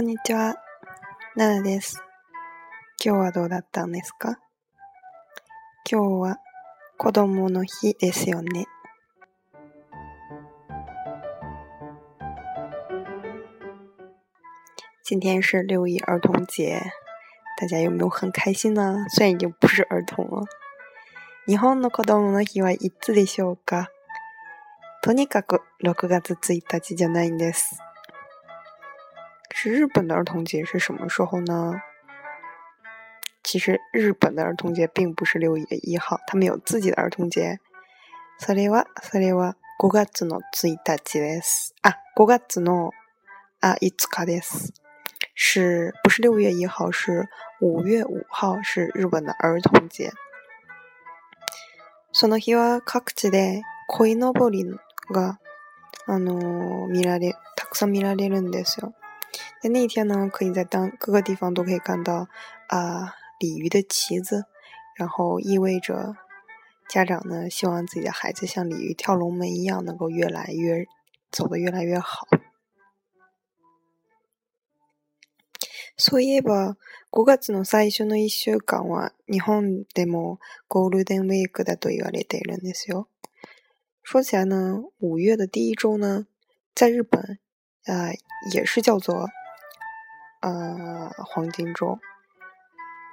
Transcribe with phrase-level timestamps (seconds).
[0.00, 0.54] んにちは、
[1.34, 2.00] ナナです。
[3.04, 4.38] 今日はどうだったんですか
[5.90, 6.36] 今日は
[6.96, 8.66] 子供の日ですよね。
[15.10, 16.80] 今天是六一儿童节，
[17.60, 18.98] 大家有没有很开心呢？
[19.12, 20.44] 虽然已经不是儿童了。
[21.44, 23.88] 日本の子供の日はいつでしょうか
[25.02, 27.80] とにかく6月1日じゃないんです。
[29.60, 31.72] 是日本的儿童节是什么时候呢？
[33.42, 37.58] 其实日本的儿童节并不是六月一号，他们有自己的儿童节。
[38.38, 41.74] それはそれは五月の一日です。
[41.82, 42.92] 啊，五月の
[43.60, 44.68] あ五日です。
[45.34, 46.88] 是不是六月一号？
[46.92, 47.28] 是
[47.60, 50.12] 五月五号，是日本的儿童节。
[52.12, 52.80] その日は
[55.10, 55.38] が
[56.06, 58.92] あの見られたくさん見られるんですよ。
[59.60, 62.28] 在那天呢，可以在当各个地方都可以看到
[62.68, 64.44] 啊鲤鱼的旗子，
[64.94, 66.14] 然后意味着
[66.88, 70.86] 家长呢希望自己的孩子像鲤鱼跳龙门一样，能够越来越
[71.32, 72.28] 走得越来越好。
[75.96, 76.76] そういえば、
[77.10, 80.38] 五月の最初の一週間は日本でも
[80.68, 83.08] ゴールデンウィークだと言われているんですよ。
[84.04, 86.28] 说起来呢，五月的第一周呢，
[86.72, 87.40] 在日本
[87.86, 88.12] 啊
[88.54, 89.26] 也是叫做。
[90.40, 91.98] あ黄金周，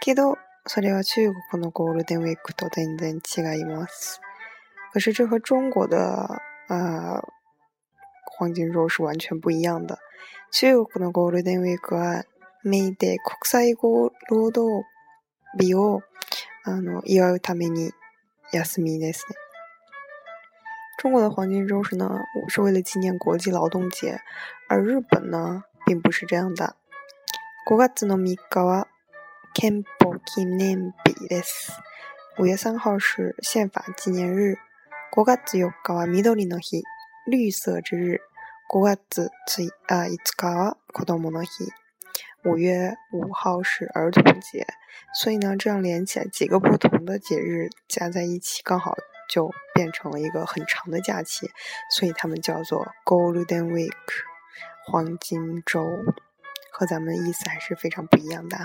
[0.00, 0.38] けど
[0.68, 4.20] それは中国のゴールデンウィークと全然違います。
[5.00, 5.98] 是这和中国的
[6.68, 7.20] 啊
[8.38, 9.98] 黄金周是完全不一样的。
[10.52, 12.22] 中国のゴールデンウィークは
[12.62, 14.12] 国際労
[14.52, 14.86] 働
[15.58, 16.02] 日を
[16.64, 17.90] あの祝うために
[18.52, 19.34] 休みですね。
[21.02, 22.16] 中国的黄金周是呢，
[22.48, 24.20] 是为了纪念国际劳动节，
[24.68, 26.76] 而日本呢并不是这样的。
[27.70, 28.88] 五月の三日は
[29.52, 31.70] 憲法記念日です。
[32.38, 34.56] 五月三号是宪法纪念日。
[35.14, 36.82] 五月四日は緑の日、
[37.30, 38.20] 绿色之日。
[38.70, 41.50] 五月ついあいつかは子どもの日。
[42.42, 44.66] 五月五号是儿童节。
[45.12, 48.96] 所以呢，这样连起来几个不同的节日加在一起，刚好
[49.28, 51.50] 就变成了一个很长的假期。
[51.90, 53.90] 所以他们叫做 Golden Week，
[54.86, 55.84] 黄金周。
[56.80, 58.56] 和咱们意思还是非常不一样的。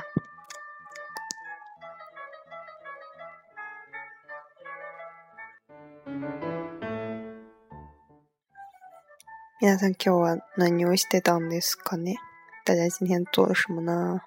[9.60, 12.18] 皆さん今日は何をしてたんですかね
[12.66, 14.22] 大家今天做了什么呢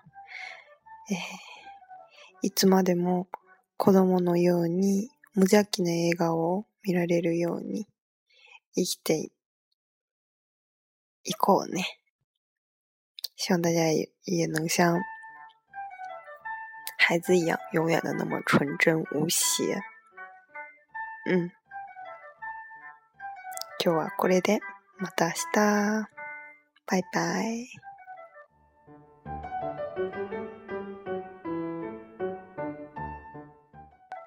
[1.11, 3.29] えー、いつまでも
[3.77, 7.87] 子供のように無邪気な映画を見られるように
[8.75, 9.31] 生きて
[11.25, 11.85] いこうね。
[13.37, 14.99] 希望大家也也能像
[16.99, 19.79] 孩子一样，永远的那么纯真无邪。
[21.31, 21.51] 嗯，
[23.79, 24.61] 今日はこれで
[24.99, 26.09] また明日、
[26.87, 27.86] 拜